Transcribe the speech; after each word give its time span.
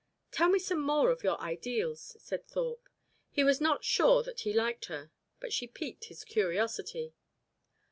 "Tell 0.31 0.49
me 0.49 0.57
some 0.57 0.81
more 0.81 1.11
of 1.11 1.23
your 1.23 1.39
ideals," 1.39 2.15
said 2.19 2.47
Thorpe. 2.47 2.89
He 3.29 3.43
was 3.43 3.61
not 3.61 3.83
sure 3.83 4.23
that 4.23 4.39
he 4.39 4.51
liked 4.51 4.85
her, 4.85 5.11
but 5.39 5.53
she 5.53 5.67
piqued 5.67 6.05
his 6.05 6.23
curiosity. 6.25 7.13